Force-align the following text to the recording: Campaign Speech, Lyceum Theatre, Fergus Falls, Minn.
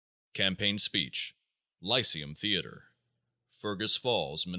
Campaign 0.33 0.79
Speech, 0.79 1.35
Lyceum 1.79 2.33
Theatre, 2.33 2.91
Fergus 3.59 3.97
Falls, 3.97 4.45
Minn. 4.47 4.49